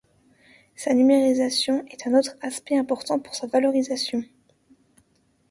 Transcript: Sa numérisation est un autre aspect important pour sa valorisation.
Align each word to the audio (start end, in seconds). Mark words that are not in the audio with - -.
Sa 0.75 0.95
numérisation 0.95 1.85
est 1.91 2.07
un 2.07 2.15
autre 2.17 2.35
aspect 2.41 2.75
important 2.75 3.19
pour 3.19 3.35
sa 3.35 3.45
valorisation. 3.45 4.23